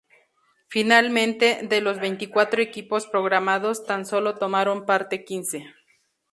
[0.67, 5.75] Finalmente, de los veinticuatro equipos programados, tan solo tomaron parte quince.